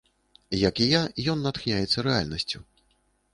Як 0.61 0.79
і 0.85 0.87
я, 0.91 1.01
ён 1.33 1.43
натхняецца 1.49 2.05
рэальнасцю. 2.09 2.65